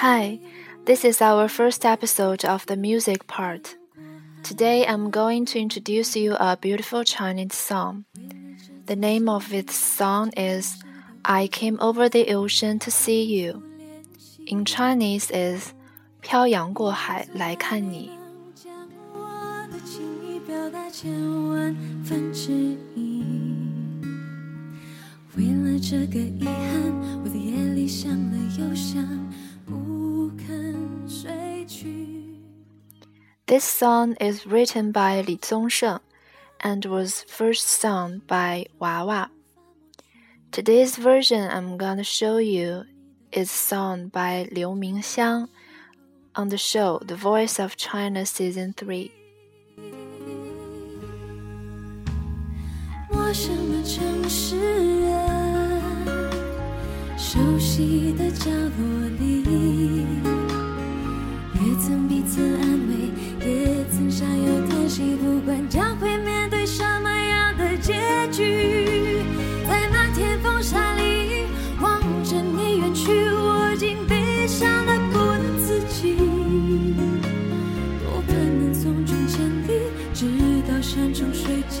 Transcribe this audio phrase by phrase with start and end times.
[0.00, 0.40] Hi,
[0.84, 3.76] this is our first episode of the music part.
[4.42, 8.04] Today I'm going to introduce you a beautiful Chinese song.
[8.86, 10.82] The name of its song is
[11.24, 13.62] I Came Over the Ocean to See You.
[14.46, 15.72] In Chinese is
[16.22, 18.10] 漂洋过海来看你。
[25.36, 29.06] 为了这个遗憾，我在夜里想了又想，
[33.50, 36.00] This song is written by Li Zongsheng
[36.60, 39.28] and was first sung by Wa Wa.
[40.50, 42.84] Today's version I'm gonna show you
[43.30, 45.48] is sung by Liu Mingxiang
[46.34, 49.10] on the show The Voice of China Season 3.
[53.10, 54.56] 陌生的城市
[55.06, 55.16] 啊，
[57.16, 59.42] 熟悉的角落里，
[61.54, 62.49] 也曾彼此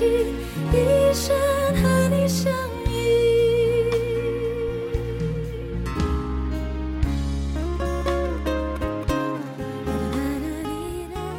[0.72, 1.36] 一生
[1.76, 2.52] 和你相
[2.86, 2.94] 依。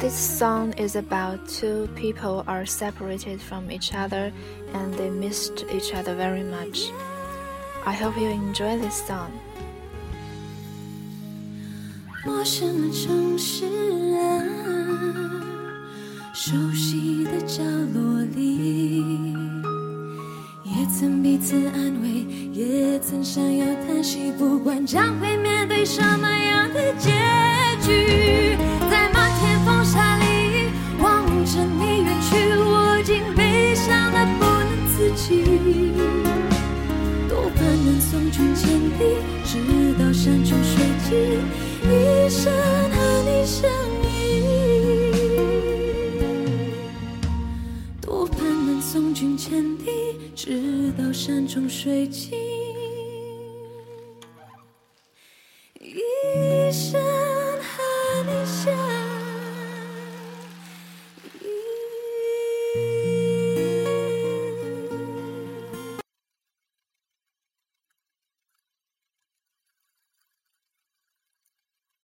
[0.00, 4.32] This song is about two people are separated from each other
[4.72, 6.90] and they missed each other very much.
[7.84, 9.30] I hope you enjoy this song.
[12.24, 13.64] 陌生的城市
[14.18, 14.42] 啊，
[16.34, 17.62] 熟悉的角
[17.94, 18.11] 落
[21.43, 27.11] 次安慰，也曾想要叹息，不管将会面对什么样的结
[27.81, 28.55] 局，
[28.89, 30.69] 在漫天风沙里
[31.01, 35.52] 望着你远去，我竟悲伤得不能自己。
[48.83, 50.13] 送君千里。
[50.35, 52.62] 直到山穷水尽。